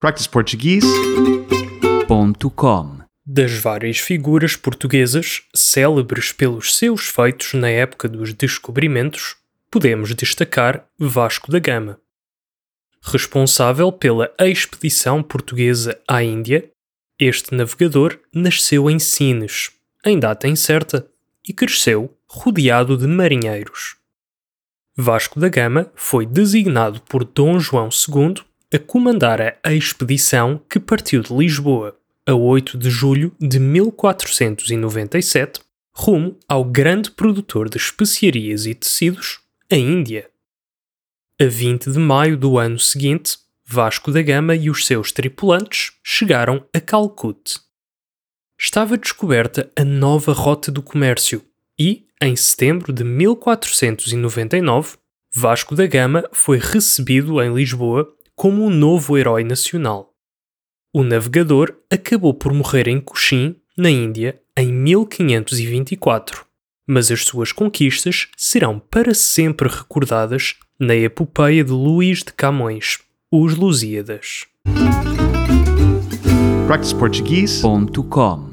[0.00, 9.36] practiceportuguese.com Das várias figuras portuguesas célebres pelos seus feitos na época dos descobrimentos,
[9.70, 12.00] podemos destacar Vasco da Gama.
[13.02, 16.70] Responsável pela expedição portuguesa à Índia,
[17.18, 19.70] este navegador nasceu em Sines,
[20.02, 21.06] em data incerta,
[21.46, 23.96] e cresceu rodeado de marinheiros.
[24.96, 31.22] Vasco da Gama foi designado por Dom João II a comandar a expedição que partiu
[31.22, 35.60] de Lisboa a 8 de julho de 1497
[35.92, 39.40] rumo ao grande produtor de especiarias e tecidos,
[39.70, 40.30] a Índia.
[41.40, 46.64] A 20 de maio do ano seguinte, Vasco da Gama e os seus tripulantes chegaram
[46.72, 47.58] a Calcute.
[48.56, 51.44] Estava descoberta a nova rota do comércio
[51.76, 54.96] e, em setembro de 1499,
[55.34, 60.14] Vasco da Gama foi recebido em Lisboa como um novo herói nacional.
[60.94, 66.46] O navegador acabou por morrer em Cochin, na Índia, em 1524,
[66.88, 73.00] mas as suas conquistas serão para sempre recordadas na epopeia de Luís de Camões,
[73.30, 74.46] Os Lusíadas.
[76.66, 78.49] practiceportuguese.com